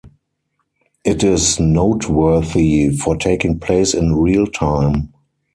It 1.05 1.23
is 1.23 1.59
noteworthy 1.59 2.89
for 2.97 3.15
taking 3.15 3.59
place 3.59 3.93
in 3.93 4.15
real 4.15 4.47
time. 4.47 5.13